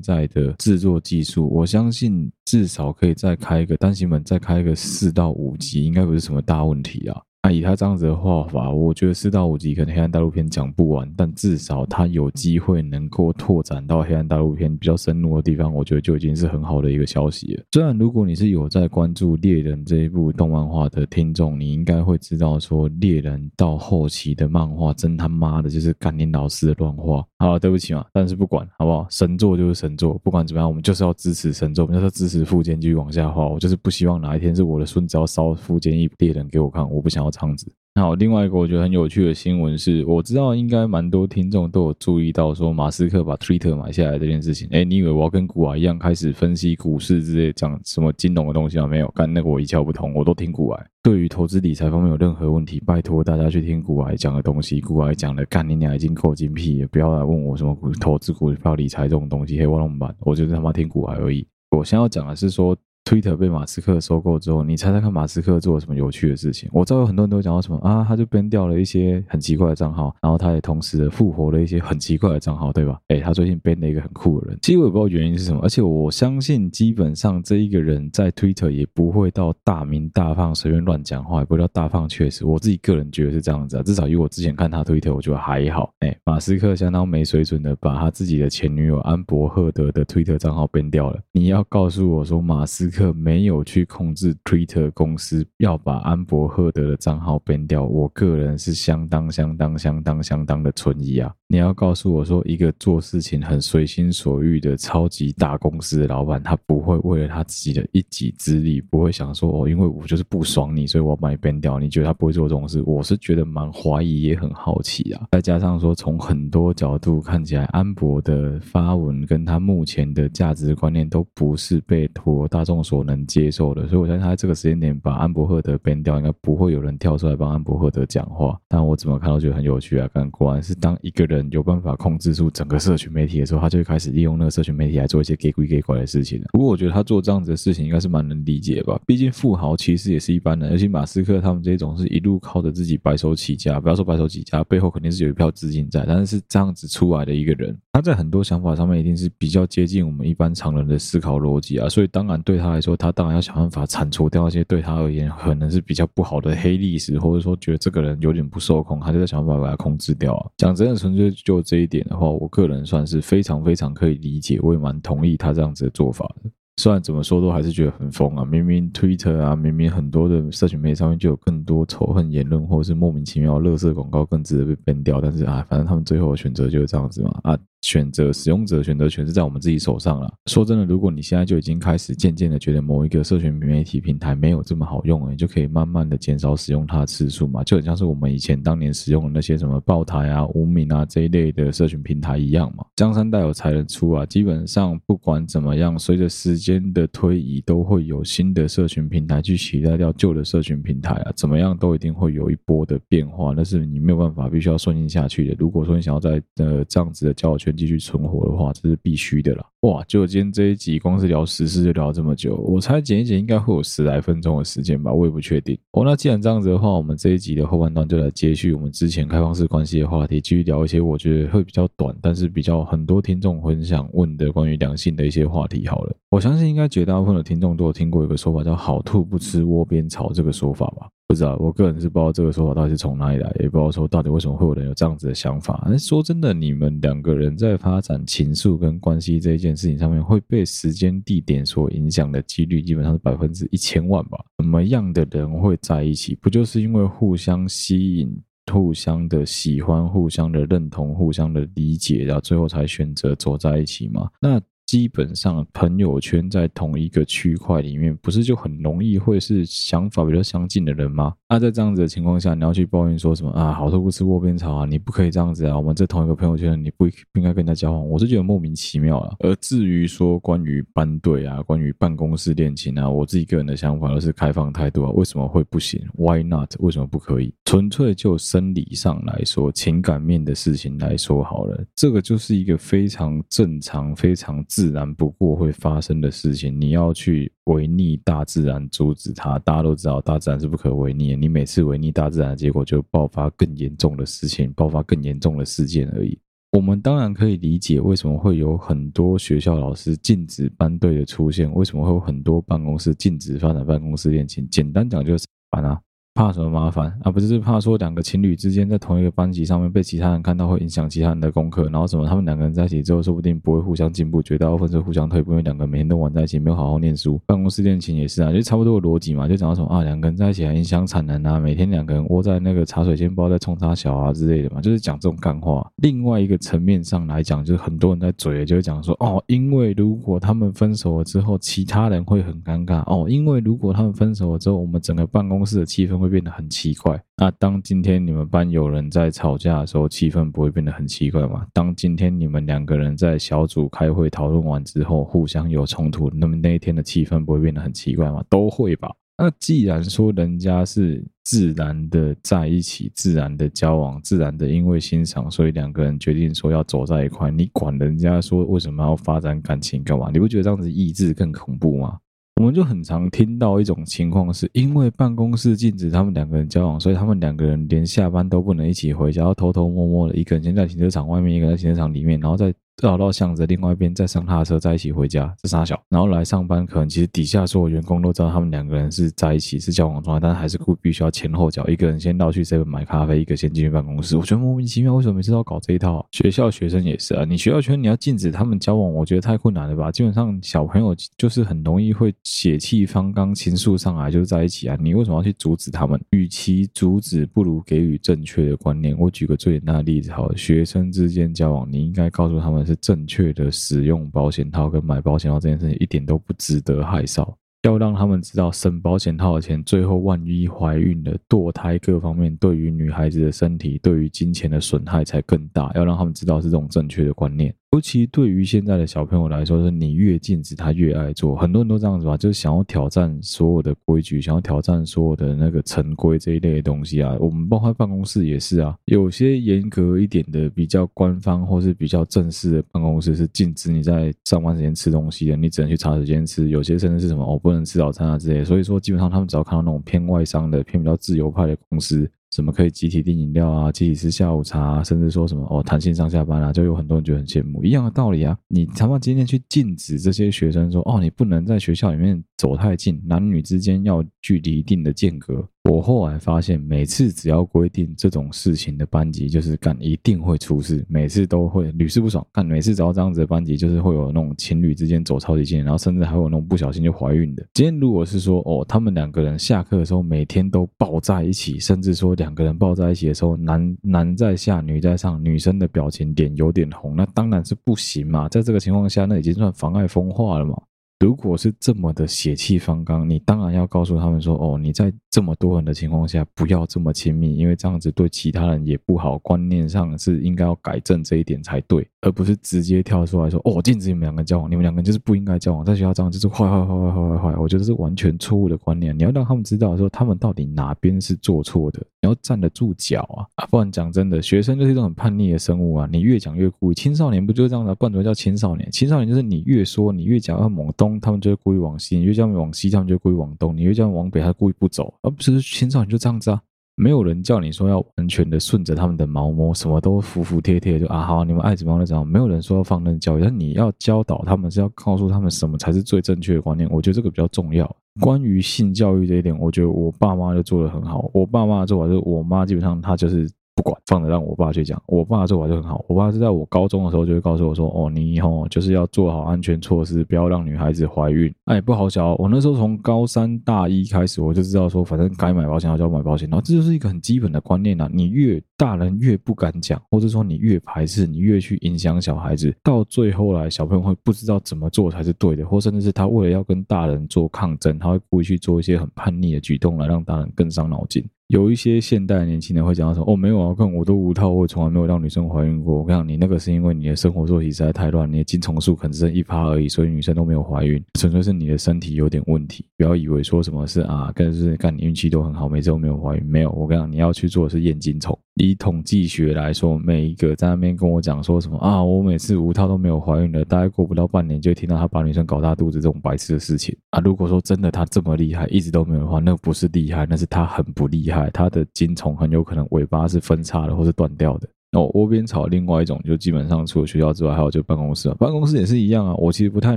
[0.00, 7.20] 在的制作技术，我相信至少可以再开一个单行本，再开一个四到五集，应该不是什么大问题啊。
[7.46, 17.62] 那以他这样子的画法，我觉得四到五集可能黑暗大陆篇讲不完，但至少他有机会能够拓展到黑暗大陆篇比较深入的地方，我觉得就已经是很好的一个消息了。
[17.70, 27.24] 虽然如果你是有在关注猎人这一部动漫画的听众，你应该会知道说猎人到后期的漫画真他妈的就是甘霖老师的乱画。
[27.38, 33.46] 好，对不起嘛，但是不管好不好，神作就是神作，不管怎么样，我们就是要支持神作，我们就是要支持富坚继续往下画。
[33.46, 37.30] 我就是不希望哪一天是我的孙子要烧富坚一猎人给我看，我不想要。
[37.38, 44.68] 这样子，好，另外一个我觉得很有趣的新闻是，我知道应该蛮多听众都有注意到，说马斯克把 Twitter 买下来这件事情。
[44.70, 48.86] 哎，你以为我要跟股癌一样开始分析股市之类，讲什么金融的东西吗？
[48.86, 50.86] 没有，干那个我一窍不通，我都听股癌。
[51.02, 54.80] 对于投资理财方面有任何问题，拜托大家去听股癌讲的东西。
[54.80, 61.46] 股癌讲的，干你俩已经够精辟了，不要来问我什么股投资股票理财这种东西，黑我弄不办，我就是他妈听股癌而已。
[61.70, 62.76] 我先要讲的是说。
[63.06, 66.68] Twitter 被马斯克收购之后，你猜猜看马斯克做了什么有趣的事情？
[66.72, 72.98] 我知道有很多人都讲到什么啊，他就编掉了一些很奇怪的账号，然后他也同时复活了一些很奇怪的账号，对吧？
[73.06, 82.44] 诶，他最近编了一个很酷的人，其实我也不知道原因是什么，而且我相信基本上这一个人在 Twitter 也不会到大鸣大放、随便乱讲话，也不会到大放确实。
[82.44, 85.92] 我自己个人觉得是这样子啊，至少以我之前看他 Twitter，我觉得还好。
[86.00, 91.20] 诶，马斯克相当没水准的把他自己的前女友安博赫德的 Twitter 账号编掉了。
[91.30, 93.86] 你要告诉我说马斯克可没有去。
[93.86, 101.32] 控制 Twitter 公司要把安博赫德的账号删掉，我个人是相当相当相当相当的存疑啊！
[101.48, 111.78] 你要告诉我说，一个做事情很随心所欲的超级大公司的老板，他不会为了他自己的一己之力，不会想说哦，因为我就是不爽你，所以我要把你贬掉。
[111.78, 112.82] 你觉得他不会做这种事？
[112.84, 115.28] 我是觉得蛮怀疑，也很好奇啊！
[115.30, 123.72] 再加上说，从很多角度看起来，安博的发文跟他目前的价值观念都不是被托大众所能接受。
[123.72, 128.58] 的，所以我相信他在这个时间点把安博赫德贬掉，应该不会有人跳出来帮安博赫德讲话。
[128.66, 130.08] 但我怎么看都觉得很有趣啊！
[130.12, 136.40] 但果然是当一个人有办法控制住整个社群媒体的时候，他就会开始利用那个社群媒体来做一些给鬼给怪的事情。
[136.52, 138.96] 不过我觉得他做这样子的事情应该是蛮能理解吧？
[139.04, 151.88] 毕竟富豪其实也是一般人，而且马斯克他们这种是一路靠着自己白手起家，不要说白手起家，背后肯定是有一票资金在，但是是这样子出来的一个人，他在很多想法上面一定是比较接近我们一般常人的思考逻辑啊。
[151.88, 153.56] 所以当然对他来说，他当然要想。
[153.56, 160.50] 办法铲除掉一些对他而言可能是比较不好的黑历史，或者说觉得这个人有点不受控，他就在想办法把他控制掉啊。
[160.58, 166.50] 讲真的，纯粹就这一点的话，我个人算是非常非常可以理解，我也蛮同意他这样子的做法的。
[166.78, 168.44] 虽然怎么说都还是觉得很疯啊！
[168.44, 177.58] 明明 Twitter 啊，明明很多的社群媒体上面就有更多仇恨言论，或者是莫名其妙的垃圾广告更值得被 ban 掉，但是啊，反正他们最后的选择就是这样子嘛啊。
[177.86, 180.28] 选择使用者选择权是在我们自己手上了。
[180.46, 192.84] 说真的，如果你现在就已经开始渐渐的觉得某一个社群媒体平台没有这么好用，你就可以慢慢的减少使用它的次数嘛，就很像是我们以前当年使用的那些什么爆台啊、无名啊这一类的社群平台一样嘛。
[192.96, 201.32] 江山代有才人出啊，基本上不管怎么样，随着时间的推移，都会有新的社群平台去取代掉旧的社群平台啊。
[201.36, 205.54] 怎么样都一定会有一波的变化，那是你没有办法，必须要顺应下去的。
[205.56, 209.64] 如果说你想要在呃这样子的交友圈，继续存活的话，这是必须的啦。
[209.82, 215.78] 哇，就今天这一集，光是聊时事就聊这么久，我猜剪一剪应该会有十来分钟的时间吧，我也不确定。
[215.92, 225.86] 哦，那既然这样子的话，我们这一集的后半段就来接续我们之前开放式关系的话题，继续聊一些我觉得会比较短，但是比较很多听众很想问的关于两性的一些话题。
[225.86, 231.08] 好了，我相信应该绝大部分的听众都有听过一个说法，叫“好兔不吃窝边草”这个说法吧。
[231.28, 235.82] 不知道，我个人是不知道这个说法到底是从哪里来，也不知道说到底为什么会有人有这样子的想法。
[235.84, 244.38] 但说真的，你们两个人在发展情愫跟关系这一件事情上面，会被时间地点所影响的几率，基本上是百分之一千万吧。
[244.62, 246.34] 什么样的人会在一起？
[246.36, 248.32] 不就是因为互相吸引、
[248.72, 254.30] 互相的喜欢、互相的认同、互相的理解，然后最后才选择走在一起吗？
[254.40, 254.60] 那。
[254.86, 261.34] 基本上，朋友圈在同一个区块里面，不是就很容易会是想法比较相近的人吗？
[261.48, 263.72] 那在这样子的情况下，你要去抱怨说什么啊？
[263.72, 264.86] 好兔不吃窝边草啊！
[264.86, 265.76] 你不可以这样子啊！
[265.76, 269.34] 我们在同一个朋友圈，你不不应该跟人家交往，我是觉得莫名其妙啊。
[269.40, 275.10] 而至于说关于班队啊，关于办公室恋情啊，我自己个人的想法都是开放态度啊。
[275.10, 276.72] 为什么会不行？Why not？
[276.78, 277.52] 为什么不可以？
[277.64, 284.64] 纯粹就生理上来说，情感面的事情来说好了，这个就是一个非常正常、非常。
[284.76, 291.36] 自然不过会发生的事情，你要去违逆大自然阻止它，大家都知道大自然是不可违逆的。
[291.38, 296.38] 你每次违逆大自然结果，就爆发更严重的事情，爆发更严重的事件而已。
[296.72, 304.68] 我们当然可以理解为什么会有很多学校老师禁止班队的出现，为什么会有很多办公室禁止发展办公室恋情。
[304.68, 305.98] 简单讲就是烦啊。
[306.36, 306.68] 怕什么？
[306.68, 307.30] 麻烦啊？
[307.32, 312.26] 不是怕说两个情侣之间在同一个班级上面被其他人看到会影响其他人的功课，然后什么？
[312.26, 317.40] 他们两个人在一起之后说不定不会互相进步，绝大部分是互相退步，因为两个人每天都玩在一起，没有好好念书。
[317.46, 319.88] 办公室恋情也是啊，就差不多的逻辑嘛，就讲到什么？
[319.88, 325.90] 啊，两个人在一起还影响产能啊，每天两个人窝在那个茶水间不知道在冲啥小啊之类的嘛，就是讲这种干话。
[325.96, 337.20] 另外一个层面上来讲，就是很多人在嘴，就会讲说哦，因为如果他们分手了之后，其他人会很尴尬哦，因为如果他们分手了之后，我们整个办公室的气氛会会变得很奇怪。
[337.36, 341.66] 那当今天你们班有人在吵架的时候，气氛不会变得很奇怪吗？
[341.72, 348.44] 当今天你们两个人在小组开会讨论完之后，互相有冲突，那么那一天的气氛不会变得很奇怪吗？
[348.48, 349.08] 都会吧。
[349.38, 360.30] 那既然说人家是自然的在一起，自然的交往，自然的因为欣赏，所以两个人决定说要走在一块，你管人家说为什么要发展感情干嘛？
[360.32, 362.16] 你不觉得这样子意志更恐怖吗？
[362.60, 372.74] 我们就很常听到一种情况，是因为办公室禁止他们两个人交往，所以他们两个人连下班都不能一起回家，要偷偷摸摸的，一个人先在停车场外面，一个人在停车场里面，然后再。
[373.02, 384.34] 绕到巷子另外一边，再上他的车，在一起回家，这三小，然后来上班，可能其实底下所有员工都知道他们两个人是在一起，是交往状态，但是还是必须要前后脚，一个人先绕去 seven 买咖啡，一个先进去办公室。
[384.38, 386.26] 我觉得莫名其妙，为什么每次都要搞这一套？
[386.32, 390.10] 学校学生也是啊，你学校圈你要禁止他们交往，我觉得太困难了吧？
[390.10, 396.18] 基本上小朋友就是很容易会血气方刚，情愫上来就是在一起啊，你为什么要去阻止他们？
[396.30, 399.14] 与其阻止，不如给予正确的观念。
[399.18, 403.70] 我举个最简单的例子，好，学生之间交往，你应该告诉他们是正确的。
[403.70, 417.74] 使用保险套跟买保险套这件事情一点都不值得害臊，要让他们知道省保险套的钱，最后万一怀孕了、堕胎各方面对于女孩子的身体、对于金钱的损害才更大，要让他们知道是这种正确的观念。
[417.92, 427.34] 尤其对于现在的小朋友来说，是你越禁止他越爱做，很多人都这样子吧，就是想要挑战所有的规矩，想要挑战所有的那个成规这一类的东西啊。
[427.40, 436.68] 我们包括办公室也是啊，有些严格一点的、比较官方或是比较正式的办公室是禁止你在上班时间吃东西的，你只能去茶水间吃。
[436.68, 438.64] 有些甚至是什么哦，不能吃早餐啊之类的。
[438.64, 442.28] 所以说，基本上他们只要看到那种偏外商的、偏比较自由派的公司。
[442.56, 447.84] 怎么可以集体订饮料啊，集体吃下午茶，甚至说什么哦，弹性上下班啊，就有很多人觉得很羡慕。
[447.84, 455.68] 一样的道理啊，你他妈今天去禁止这些学生说哦，你不能在学校里面走太近，男女之间要距离一定的间隔。
[455.88, 462.44] 我后来发现，每次只要规定这种事情的班级，就是干一定会出事，每次都会屡试不爽。
[462.52, 467.64] 干每次只要这样子的班级，就是会有那种情侣之间走超级近，然后甚至还有那种不小心就怀孕的。
[467.74, 478.48] 今天如果是说哦，他们两个人下课的时候每天都抱在一起，甚至说两个人抱在一起的时候，男男在下，女在上，女生的表情脸有点红，那当然是不行嘛。
[478.48, 480.76] 在这个情况下，那已经算妨碍风化了嘛。
[481.18, 489.38] 如果是这么的血气方刚，你当然要告诉他们说：“哦，你在这么多人的情况下不要这么亲密，因为这样子对其他人也不好。
[489.38, 499.16] 观念上是应该要改正这一点才对，而不是直接跳出来说：‘哦，禁止你们两个交往，你们两个就是不应该交往，在学校这样就是坏坏坏坏坏坏。’我觉得是完全错误的观念。
[499.16, 503.46] 你要让他们知道说他们到底哪边是做错的，你要站得住脚啊！
[503.54, 506.08] 啊，不然讲真的，学生就是一种很叛逆的生物啊！
[506.10, 507.94] 你越讲越故意，青少年不就是这样的？
[507.94, 508.90] 不然怎么叫青少年？
[508.90, 511.20] 青少年就是你越说，你越讲要往东。
[511.20, 515.14] 他们就会故意往西，你越叫他们往西，他们就故意往东；你越叫他们往北，他故意不走。
[515.22, 516.60] 而不是青少年就这样子啊，
[516.96, 522.26] 没有人叫你说要完全的顺着他们的毛摸，什么都服服帖帖，就啊好，你们爱怎么样就怎么样。
[522.26, 526.88] 没有人说要放任教育，但你要教导他们，是要告诉他们什么才是最正确的观念。
[526.90, 527.94] 我觉得这个比较重要。
[528.20, 531.30] 关于性教育这一点，我觉得我爸妈就做得很好。
[531.34, 533.48] 我爸妈的做法就是，我妈基本上她就是。
[533.76, 535.00] 不管，放着让我爸去讲。
[535.06, 536.02] 我爸做法就很好。
[536.08, 542.34] 我爸是在我高中的时候就会告诉我说：“哦，你以后就是要做好安全措施，不要让女孩子怀孕。”哎，不好笑。
[542.36, 546.64] 我那时候从高三大一开始，我就知道说，反正该买保险就要买保险然后。
[546.64, 548.08] 这就是一个很基本的观念啊。
[548.10, 561.22] 你越大人越不敢讲，或者说你越排斥，你越去影响小孩子，到最后来，小朋友会不知道怎么做才是对的，或甚至是他为了要跟大人做抗争，他会故意去做一些很叛逆的举动，来让大人更伤脑筋。
[561.48, 572.84] 有一些现代年轻人会讲到说：“哦，没有啊，看我都无套，我从来没有让女生怀孕过。”我跟你讲，你那个是因为你的生活作息实在太乱，你的精虫数可能只剩一趴而已，所以女生都没有怀孕，纯粹是你的身体有点问题。
[572.96, 576.44] 不要以为说什么是啊，跟是干你运气都很好，每次都没有怀孕。
[576.44, 578.36] 没有，我跟你讲，你要去做的是验精虫。
[578.54, 587.20] 以统计学来说，每一个在那边跟我讲说什么啊，我每次无套都没有怀孕的，大概过不到半年就听到他把女生搞大肚子这种白痴的事情啊。
[587.20, 594.68] 如果说真的他这么厉害，一直都没有的话，那不是厉害，那是他很不厉害，它的精虫很有可能尾巴是分叉的或是断掉的。
[594.92, 599.34] 哦，窝边草另外一种就基本上除了学校之外，还有就办公室，办公室也是一样啊。
[599.34, 599.96] 我其实不太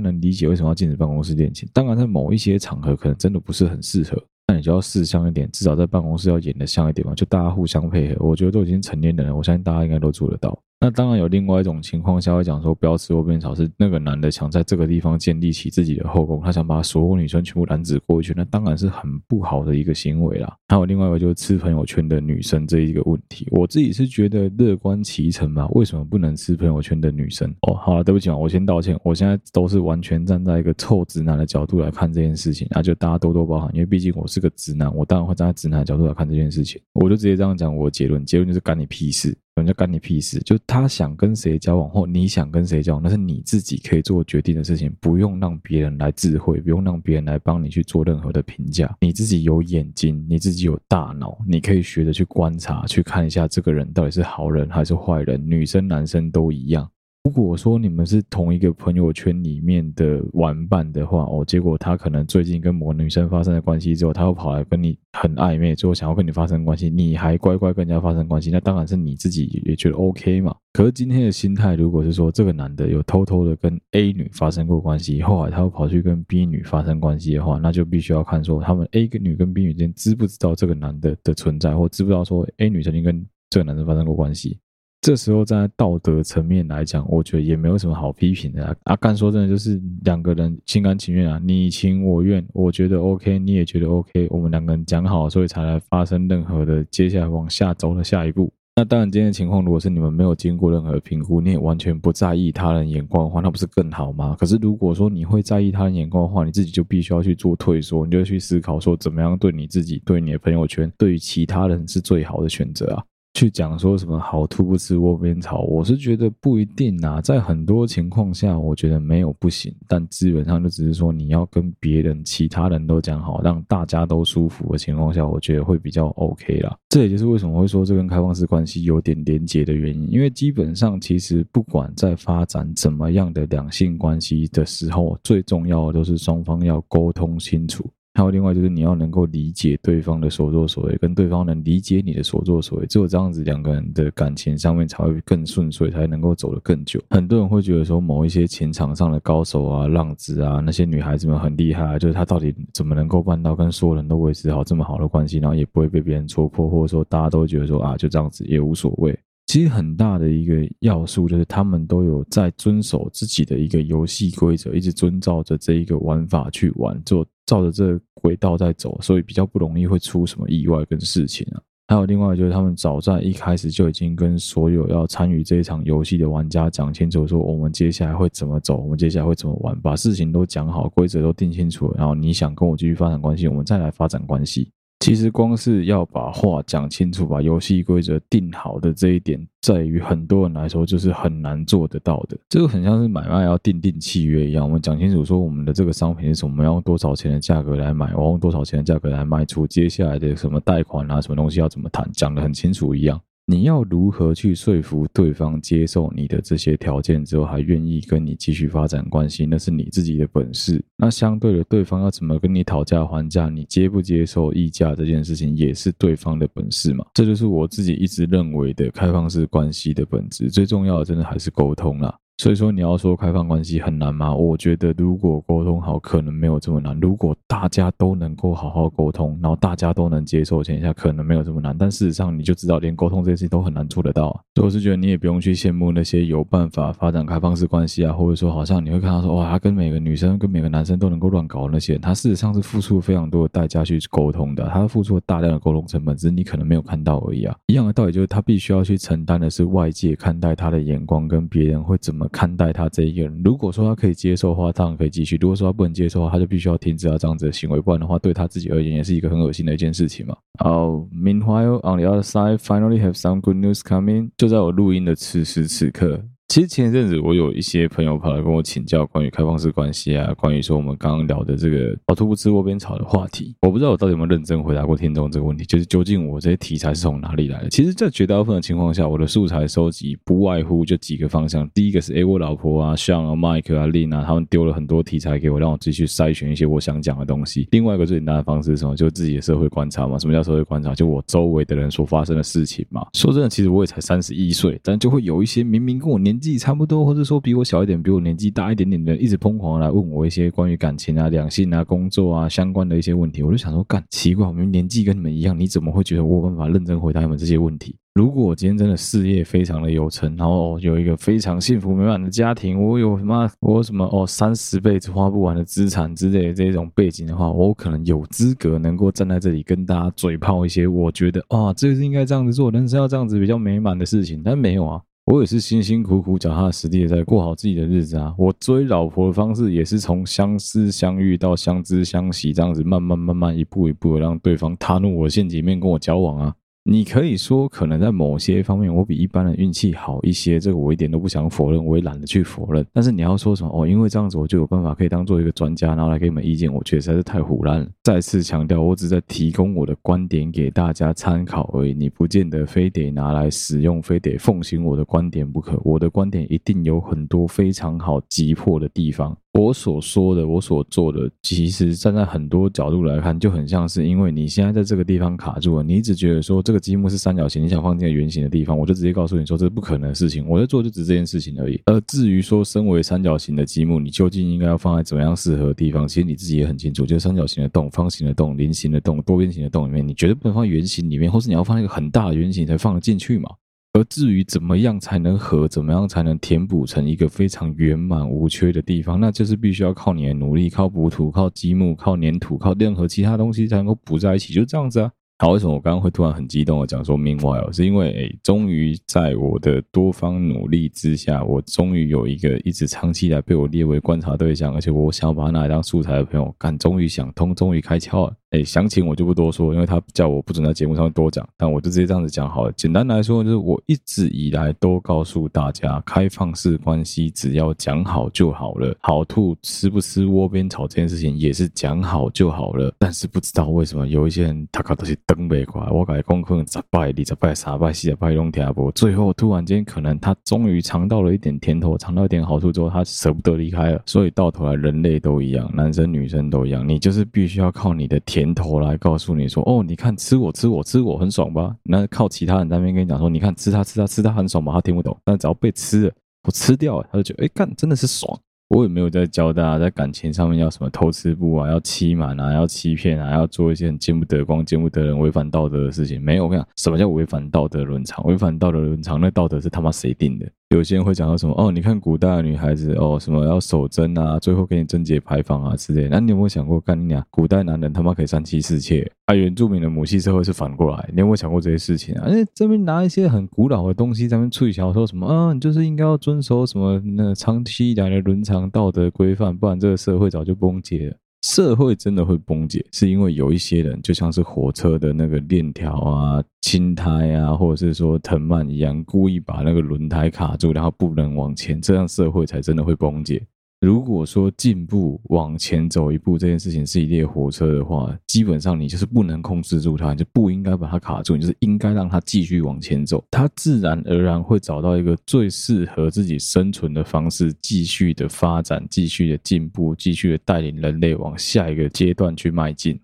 [0.00, 4.22] 能理解为什么要禁止办公室恋情，当然在某一些场合可能真的不是很适合。
[4.48, 8.26] 那你就要试香一点，至少在办公室要演的像一点嘛，就大家互相配合。
[8.26, 10.58] 我觉得都已经成年人了，我相信大家应该都做得到。
[10.82, 20.56] 那当然有另外一种情况下会讲说，不要吃窝边草，是那个男的想在这个地方建立起自己的后宫，他想把所有女生全部染指过去，那当然是很不好的一个行为啦。
[20.68, 27.54] 还有另外一个就是吃朋友圈的女生这一个问题，我自己是觉得乐观其成嘛，为什么不能吃朋友圈的女生？
[27.68, 39.36] 哦，好了，对不起啊，我先道歉，我现在都是完全站在一个臭直男的角度来看这件事情，那就大家多多包涵，因为毕竟我是个直男，我当然会站在直男的角度来看这件事情，我就直接这样讲我的结论，结论就是干你屁事。
[39.56, 40.38] 人家干你屁事！
[40.40, 48.96] 就他想跟谁交往，或你想跟谁交往，那是你自己可以做决定的事情，不用让别人来智慧，不用让别人来帮你去做任何的评价。
[49.00, 56.90] 你自己有眼睛，你自己有大脑，你可以学着去观察，去看一下这个人到底是好人还是坏人，女生男生都一样。
[57.24, 70.56] 如果说你们是同一个朋友圈里面的玩伴的话，哦，结果他可能最近跟某个女生发生了关系之后，他又跑来跟你很暧昧，最后想要跟你发生关系，你还乖乖跟人家发生关系，那当然是你自己也觉得 OK 嘛。
[70.72, 84.58] 可是今天的心态，如果是说这个男的有偷偷的跟 A 女发生过关系，后来他又跑去跟 B 女发生关系的话，那就必须要看说他们 A 跟女跟 B 女之间知不知道这个男的的存在，或知不知道说 A 女曾经跟这个男生发生过关系。
[85.00, 88.76] 这时候在道德层面来讲，我觉得也没有什么好批评的啊。
[88.84, 98.52] 阿干说真的，就是两个人心甘情愿啊，你情我愿，我觉得 OK，你也觉得 OK，我们两个人讲好，所以才来发生任何的接下来往下走的下一步。
[98.76, 104.36] 那当然，今天的情况如果是你们没有经过任何评估，你也完全不在意他人眼光的话，那不是更好吗？
[104.38, 113.02] 可是如果说你会在意他人眼光的话，你自己就必须要去做退缩，你就去思考说，怎么样对你自己、对你的朋友圈、对于其他人是最好的选择啊。
[113.34, 117.20] 去讲说什么好兔不吃窝边草，我是觉得不一定啊。
[117.20, 126.76] 在很多情况下，我觉得没有不行，但基本上就只是说你要跟别人、其他人都讲好，让大家都舒服的情况下，我觉得会比较 OK 啦。
[126.88, 137.88] 这也就是为什么会说这跟开放式关系有点连结的原因，因为基本上其实不管在发展怎么样的两性关系的时候，最重要的都是双方要沟通清楚。
[138.14, 147.00] 还有另外就是你要能够理解对方的所作所为，跟对方能理解你的所作所为，只有这样子，两个人的感情上面才会更顺遂，才能够走得更久。
[147.10, 159.16] 很多人会觉得说，某一些情场上的高手啊、浪子啊，那些女孩子们很厉害啊，就是他到底怎么能够办到跟所有人都维持好这么好的关系，然后也不会被别人戳破，或者说大家都觉得说啊，就这样子也无所谓。
[159.46, 171.60] 其实很大的一个要素就是他们都有在遵守自己的一个游戏规则，一直遵照着这一个玩法去玩，做照着这个轨道在走，所以比较不容易会出什么意外跟事情啊。
[171.88, 184.70] 还有另外就是他们早在一开始就已经跟所有要参与这一场游戏的玩家讲清楚，说我们接下来会怎么走，我们接下来会怎么玩，把事情都讲好，规则都定清楚，然后你想跟我继续发展关系，我们再来发展关系。
[185.00, 192.36] 其实光是要把话讲清楚，把游戏规则定好的这一点，在于很多人来说就是很难做得到的。
[192.50, 203.18] 这个很像是买卖要订定契约一样，我们讲清楚说我们的这个商品是什么，我们要用多少钱的价格来买，我用多少钱的价格来卖出，接下来的什么贷款啊，什么东西要怎么谈，讲得很清楚一样。
[203.50, 210.80] 你要如何去说服对方接受你的这些条件之后，还愿意跟你继续发展关系，那是你自己的本事。
[210.96, 217.04] 那相对的，对方要怎么跟你讨价还价，你接不接受议价这件事情，也是对方的本事嘛。
[217.12, 220.48] 这就是我自己一直认为的开放式关系的本质。
[220.48, 222.16] 最重要的，真的还是沟通啦。
[222.40, 224.34] 所以说，你要说开放关系很难吗？
[224.34, 226.98] 我觉得如果沟通好，可能没有这么难。
[226.98, 231.76] 如果大家都能够好好沟通，然后大家都能接受的情况下，可能没有这么难。
[231.76, 234.28] 但事实上，你就知道，连沟通这件事情都很难做得到。
[234.54, 247.54] 所以我是觉得，你也不用去羡慕那些有办法发展开放式关系啊，或者说好像你会看到说，哇，他跟每个女生、跟每个男生都能够乱搞那些人，他事实上是付出了非常多的代价去沟通的，他付出了大量的沟通成本，只是你可能没有看到而已啊。
[247.66, 253.12] 一样的道理就是，他必须要去承担的是外界看待他的眼光，跟别人会怎么看待他这一。
[253.12, 260.36] 个人，如果说他可以接受的话，当然可以继续；如果说他不能接受的话，他就必须要停止他这样子的行为，不然的话，对他自己而言也是一个很恶心的一件事情嘛。
[260.58, 264.30] 好，Meanwhile on the other side, finally have some good news coming。
[264.36, 266.22] 就在我录音的此时此刻。
[266.50, 273.54] 其实前一阵子，我有一些朋友跑来跟我请教关于开放式关系啊，关于说我们刚刚聊的这个“好兔不吃窝边草”的话题。
[273.62, 277.68] 我不知道我到底有没有认真回答过听众这个问题，就是究竟我这些题材是从哪里来的？
[277.68, 281.70] 其实，在绝大部分的情况下，我的素材收集不外乎就几个方向。
[281.70, 287.68] 第一个是，诶，我老婆啊、像啊、Mike 啊、Lin 啊，他们丢了很多题材给我，让我自己去筛选一些我想讲的东西。
[287.70, 288.96] 另外一个最简单的方式是什么？
[288.96, 290.18] 就是自己的社会观察嘛。
[290.18, 290.96] 什么叫社会观察？
[290.96, 293.06] 就我周围的人所发生的事情嘛。
[293.14, 307.94] 说真的，其实我也才三十一岁，但就会有一些明明跟我年纪差不多，或者说比我小一点、比我年纪大一点点的，一直疯狂来问我一些关于感情啊、两性啊、工作啊相关的一些问题，我就想说，干奇怪，我们年纪跟你们一样，你怎么会觉得我有办法认真回答你们这些问题？
[308.14, 325.00] 如果我今天真的事业非常的有成，然后有一个非常幸福美满的家庭，我有什么，我有什么哦，三十辈子花不完的资产之类的这种背景的话，我可能有资格能够站在这里跟大家嘴炮一些，我觉得啊，这是应该这样子做，人生要这样子比较美满的事情，但没有啊。
[325.26, 328.34] 我也是辛辛苦苦、脚踏实地的在过好自己的日子啊！
[328.36, 336.54] 我追老婆的方式也是从相思相遇到相知相惜，这样子慢慢慢慢一步一步的让对方踏入我的陷阱面跟我交往啊！
[336.82, 342.84] 你可以说，可能在某些方面我比一般人运气好一些，这个我一点都不想否认，我也懒得去否认。
[342.90, 347.86] 但是你要说什么哦，因为这样子我就有办法可以当做一个专家，然后来给你们意见，我觉得实在是太胡乱了。
[348.02, 355.78] 再次强调，我只在提供我的观点给大家参考而已，你不见得非得拿来使用，非得奉行我的观点不可。
[355.84, 359.36] 我的观点一定有很多非常好急迫的地方。
[359.52, 370.48] 我所说的，我所做的，其实站在很多角度来看，就很像是因为你现在在这个地方卡住了，你一直觉得说这个积木是三角形，你想放进圆形的地方，我就直接告诉你说这是不可能的事情。
[370.48, 371.80] 我在做就只这件事情而已。
[371.86, 383.50] 而至于说身为三角形的积木，你究竟应该要放在怎么样适合的地方，其实你自己也很清楚，就是三角形的洞、方形的洞、菱形的洞、多边形的洞里面，你绝对不能放圆形里面，或是你要放一个很大的圆形才放得进去嘛。
[383.92, 395.10] 而至于怎么样才能合，怎么样才能填补成一个非常圆满无缺的地方，那就是必须要靠你的努力，靠补土，靠积木，靠粘土，靠任何其他东西才能够补在一起，就这样子啊。
[395.38, 408.36] 好，为什么我刚刚会突然很激动的讲说 meanwhile，是因为诶，终于在我的多方努力之下，我终于有一个一直长期以来被我列为观察对象，而且我想要把它拿来当素材的朋友，干，终于想通，终于开窍了。
[408.50, 412.72] 哎，详情我就不多说，因为他叫我不准在节目上多讲，但我就直接这样子讲好了。
[412.72, 418.92] 简单来说，就是我一直以来都告诉大家，开放式关系只要讲好就好了。
[419.00, 422.92] 好兔吃不吃窝边草这件事情也是讲好就好了。
[422.98, 434.02] 但是不知道为什么有一些人他搞都是登不过来，我改功课十拜、二十拜、三拜、四拜拢听不，最后突然间可能他终于尝到了一点甜头，尝到一点好处之后，他舍不得离开了。
[434.06, 438.39] 所以到头来人类都一样，男生女生都一样，你就是必须要靠你的甜。
[438.40, 441.76] 甜头来告诉你说，哦，你看吃我吃我吃我很爽吧？
[441.82, 444.72] 那靠其他人在那边跟你讲说，你看吃他吃他吃他很爽吧？
[444.72, 446.12] 他听不懂，但只要被吃了，
[446.44, 448.40] 我吃掉了，他就觉得，哎，干真的是爽。
[448.68, 456.18] 我也没有在教大家在感情上面要什么偷吃步啊，要欺瞒啊，要欺骗啊，要做一些很见不得光、见不得人、违反道德的事情。
[456.22, 458.24] 没有，我跟你讲，什么叫违反道德伦常？
[458.24, 460.50] 违反道德伦常，那道德是他妈谁定的？
[460.70, 466.10] 有些人会讲到什么哦，你看古代的女孩子哦，什么要守贞啊，最后给你贞节牌坊啊之类的。
[466.10, 469.10] 那你有没有想过，干你娘，古代男人他妈可以三妻四妾？
[469.24, 472.22] 啊，原住民的母系社会是反过来，你有没有想过这些事情啊？
[472.26, 475.52] 哎，这边拿一些很古老的东西在那边吹小说什么啊？
[475.52, 481.16] 你就是应该要遵守什么那长期以来的伦常道德规范，不然这个社会早就崩解了。
[481.42, 493.42] 社会真的会崩解，是因为有一些人就像是火车的那个链条啊、青苔啊，或者是说藤蔓一样，故意把那个轮胎卡住，然后不能往前，这样社会才真的会崩解。
[493.80, 513.00] 如果说进步往前走一步这件事情是一列火车的话，基本上你就是不能控制住它，就不应该把它卡住，你就是应该让它继续往前走，它自然而然会找到一个最适合自己生存的方式，继续的发展，继续的进步，继续的带领人类往下一个阶段去迈进。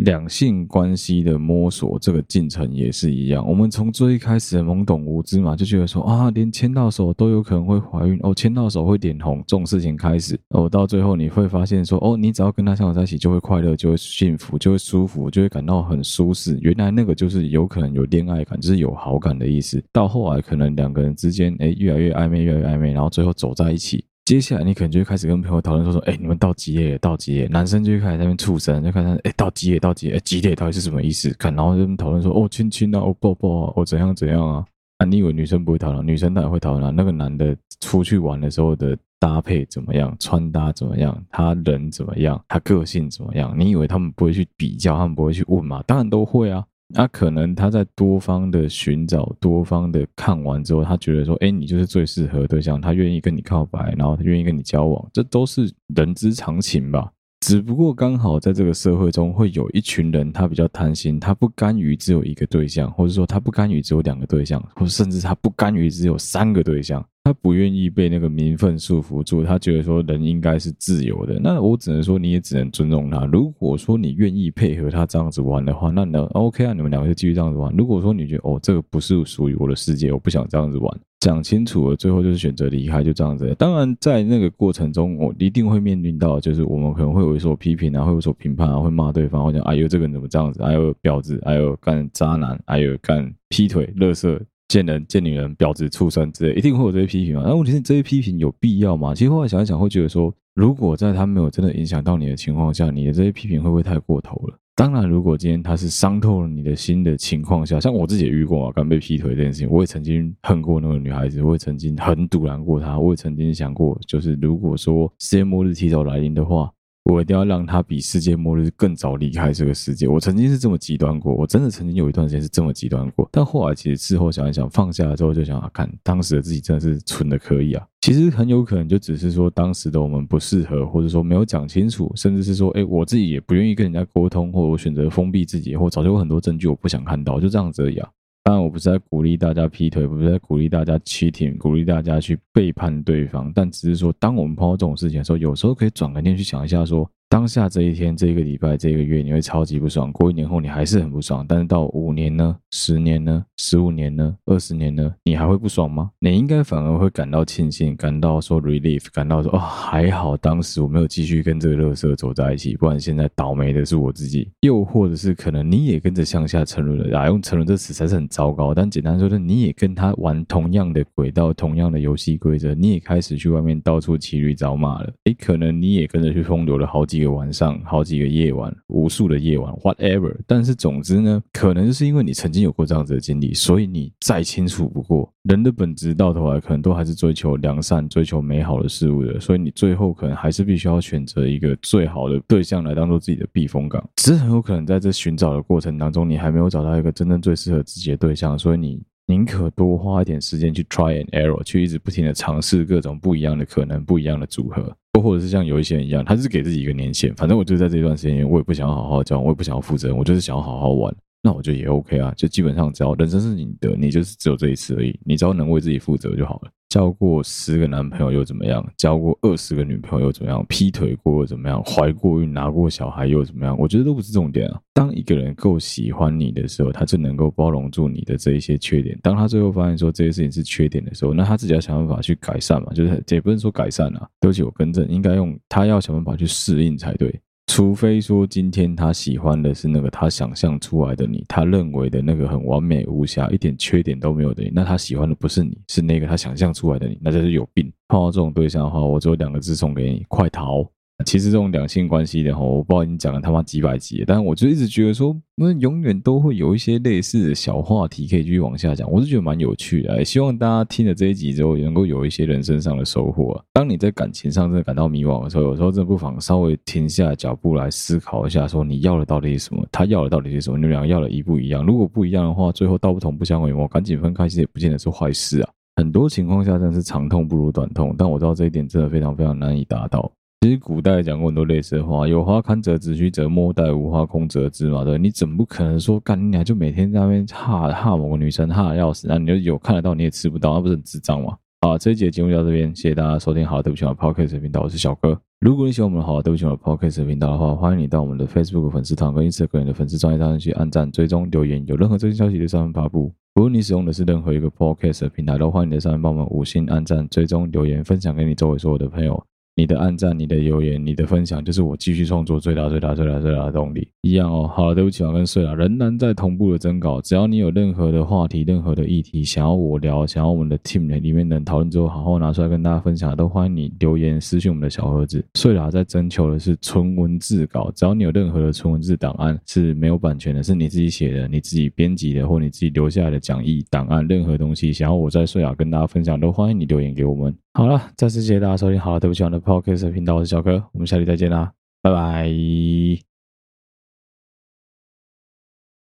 [0.00, 3.46] 两性关系的摸索，这个进程也是一样。
[3.46, 16.58] 我们从最一开始懵懂无知嘛，就觉得说啊，连牵到手都有可能会怀孕哦，牵到手会脸红这种事情开始哦，到最后你会发现说哦，你只要跟他相处在一起，就会快乐，就会幸福，就会舒服，就会感到很舒适。
[16.62, 19.82] 原来那个就是有可能有恋爱感，就是有好感的意思。
[19.92, 24.04] 到后来可能两个人之间哎，越来越暧昧，越来越暧昧，然后最后走在一起。
[24.30, 26.96] 接下来你可能就会开始跟朋友讨论说说，哎，你们到几页？
[26.98, 27.48] 到几页？
[27.48, 29.80] 男生就会开始在那边畜生，就开始哎，到几页？
[29.80, 30.20] 到几页？
[30.20, 31.34] 几页到底是什么意思？
[31.36, 34.64] 看，然后就讨论说，哦，亲亲啊，哦，抱抱啊，哦，怎样怎样啊？
[34.98, 36.06] 啊，你以为女生不会讨论？
[36.06, 36.92] 女生当然会讨论啊。
[36.96, 40.16] 那个男的出去玩的时候的搭配怎么样？
[40.20, 41.24] 穿搭怎么样？
[41.32, 42.40] 他人怎么样？
[42.46, 43.52] 他个性怎么样？
[43.58, 44.96] 你以为他们不会去比较？
[44.96, 45.82] 他们不会去问吗？
[45.88, 46.64] 当然都会啊。
[46.92, 57.12] 那、可能他在多方的寻找、多方的看完之后，他觉得说：“哎，你就是最适合的对象。”他愿意跟你告白，然后他愿意跟你交往，这都是人之常情吧。
[57.40, 67.04] 只不过刚好在这个社会中，会有一群人，他比较贪心，他不甘于只有一个对象，或者说他不甘于只有两个对象，或甚至他不甘于只有三个对象。
[67.22, 71.38] 他不愿意被那个名分束缚住，他觉得说人应该是自由的。
[71.38, 73.24] 那我只能说，你也只能尊重他。
[73.26, 77.74] 如果说你愿意配合他这样子玩的话，那那 OK 啊，你们两个就继续这样子玩。
[77.76, 83.54] 如果说你觉得哦，这个不是属于我的世界，我不想这样子玩，讲清楚了，最后就是选择离开，就这样子。
[83.58, 94.40] 当然，在那个过程中，我一定会面临到，就是我们可能会有所批评啊，会有所评判啊，会骂对方，或者哎呦这个人怎么这样子，哎呦婊子，哎呦干渣男，哎呦干劈腿、乐色。
[94.68, 97.42] 贱人、贱女人、婊子、畜生之类，一定会有这些批评嘛？
[97.44, 99.12] 那问题是这些批评有必要吗？
[99.12, 104.56] 其实后来想一想，会觉得说，如果在他没有真的影响到你的情况下，你的这些批评会不会太过头了？
[104.80, 116.70] 当然，如果今天他是伤透了你的心的情况下，像我自己也遇过啊，刚被劈腿这件事情，我也曾经恨过那个女孩子，我也曾经很阻拦过她，我也曾经想过，就是如果说世界末日提早来临的话。
[117.10, 120.06] 我一定要让他比世界末日更早离开这个世界。
[120.06, 123.28] 我曾经是这么极端过，我真的曾经有一段时间是这么极端过。
[123.32, 127.84] 但后来其实事后想一想，放下了之后就想啊，看当时的自己真的是蠢的可以啊。
[128.00, 138.08] 其实很有可能就只是说当时的我们不适合，或者说没有讲清楚，甚至是说，哎，我自己也不愿意跟人家沟通，或者我选择封闭自己，或早就有很多证据我不想看到，就这样子而已啊。
[138.50, 147.08] 当然，我不是在鼓励大家劈腿，不是在鼓励大家 cheating，鼓励大家去背叛对方，但只是说，当我们碰到这种事情的时候，有时候可以转个念去想一下，说。
[147.30, 150.10] 当下这一天、这个礼拜、这个月，你会超级不爽。
[150.10, 151.46] 过一年后，你还是很不爽。
[151.48, 152.56] 但是到五年呢？
[152.72, 153.44] 十年呢？
[153.56, 154.36] 十五年呢？
[154.46, 155.14] 二十年呢？
[155.22, 156.10] 你还会不爽吗？
[156.18, 164.50] 你应该反而会感到庆幸，感到说 relief，感到说哦，还好当时我没有继续跟这个垃圾走在一起，不然现在倒霉的是我自己。
[164.62, 167.28] 又或者是可能你也跟着向下沉沦了啊？
[167.28, 168.74] 用沉沦这词才是很糟糕。
[168.74, 175.12] 但简单说的，你也跟他玩同样的轨道、同样的游戏规则，你也开始去外面到处骑驴找马了。
[175.26, 177.19] 诶，可能你也跟着去风流了好几。
[177.20, 180.34] 一个晚上，好几个夜晚，无数的夜晚，whatever。
[180.46, 189.38] 但是总之呢，可能就是因为你曾经有过这样子的经历，所以你再清楚不过，人的本质到头来可能都还是追求良善、追求美好的事物的。
[189.38, 194.02] 所以你最后可能还是必须要选择一个最好的对象来当做自己的避风港。
[194.16, 199.00] 只是很有可能在这寻找的过程当中，你还没有找到一个真正最适合自己的对象，所以你
[199.30, 204.92] 宁可多花一点时间去 try and error，去一直不停的尝试各种不一样的可能、不一样的组合。
[205.22, 211.14] 或者是像有一些人一样，他是给自己一个年限，反正我就在这段时间，我也不想好好教，我也不想要负责任，我就是想要好好玩。
[211.42, 216.70] 那我觉得也 OK 啊，就基本上只要人生是你的，你就是只有这一次而已，你只要能为自己负责就好了。
[216.90, 218.84] 交过十个男朋友又怎么样？
[218.96, 220.62] 交过二十个女朋友又怎么样？
[220.68, 221.80] 劈腿过又怎么样？
[221.84, 223.78] 怀过孕拿过小孩又怎么样？
[223.78, 224.80] 我觉得都不是重点啊。
[224.92, 229.16] 当一个人够喜欢你的时候，他就能够包容住你的这一些缺点。
[229.22, 237.32] 当他最后发现说这些事情是缺点的时候，那他自己要想办法去改善嘛，就是也不是说改善啊，对不起，我更正，应该用他要想办法去适应才对。
[237.72, 247.90] 除非说今天他喜欢的是那个他想象出来的你，他认为的那个很完美无瑕、一点缺点都没有的你，那他喜欢的不是你，是那个他想象出来的你，那就是有病。
[248.08, 250.84] 碰到这种对象的话，我只有两个字送给你：快逃。
[251.24, 260.24] 其实这种两性关系的哈，我不知道已经讲了他妈几百集，但是我就一直觉得说，那永远都会有一些类似的小话题可以继续往下讲，我是觉得蛮有趣的。
[260.24, 263.62] 希望大家听了这一集之后，也能够有一些人生上的收获。
[263.72, 271.84] 当你在感情上真的感到迷惘的时候，有时候真的不妨稍微停下脚步来思考一下，说你要的到底是什么，他要的到底是什么，你们两个要的一不一样？
[271.84, 275.70] 如果不一样的话，最后道不同不相为谋，赶紧分开，其实也不见得是坏事啊。
[275.96, 280.30] 很多情况下真的是长痛不如短痛，但我知道这一点真的非常非常难以达到。
[280.62, 285.02] 其实古代讲过很多类似的话，有花堪折直须折，莫待无花空折枝嘛。
[285.04, 291.56] 对，你怎么不可能说干你俩就每天在那边哈哈某个女生哈的要死，那你就有看得到你也吃不到，那不是很智障吗？
[291.80, 293.66] 好，这一集的节目就到这边，谢谢大家收听。
[293.66, 295.40] 好，对不起，我 Podcast 频道，我是小哥。
[295.60, 303.32] 如果你喜欢我们的好，对不起，我的 Podcast 频道的话，欢迎你到我们的 Facebook 粉丝团跟 Instagram 的粉丝专页上去按赞、追踪、留言，有任何最新消息的上面发布。
[303.54, 309.42] 无论你使用的是任何一个 Podcast 平台，都欢迎你在上面帮我们五星按赞、追踪、留言，分享给你周围所有的朋友。
[309.80, 314.06] 你的按赞、你的留言、你的分享，就是我继续创作最大、最大、最大、最大的动力。
[314.20, 314.70] 一样哦。
[314.70, 317.18] 好了，对不起，我跟睡了，仍然在同步的征稿。
[317.22, 325.42] 只要你有任何的话题、任何的议题想要我聊，想要我们的 team 里面能讨论之后好好拿出来跟大家分享，都欢迎你留言私讯我们的小盒子。
[325.54, 337.56] 睡了在征求的是纯文字稿，只要你有任何的纯文字档案是没有版权的，是你自己写的、你自己编辑的，或你自己留下来的讲义档案，任何东西想要我在睡了跟大家分享，都欢迎你留言给我们。
[337.72, 338.98] 好了，再次谢谢大家收听。
[339.00, 343.29] 好了，对不起，我的 Podcast 频道，我是小哥，我们下期再见啦，拜拜。